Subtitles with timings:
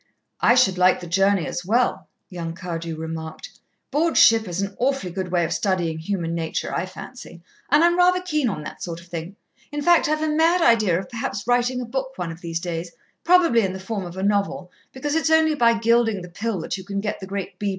[0.39, 3.59] "I should like the journey as well," young Cardew remarked.
[3.91, 7.95] "Board ship is an awfully good way of studying human nature, I fancy, and I'm
[7.99, 9.35] rather keen on that sort of thing.
[9.71, 12.91] In fact, I've a mad idea of perhaps writing a book one of these days,
[13.23, 16.77] probably in the form of a novel, because it's only by gilding the pill that
[16.79, 17.69] you can get the great B.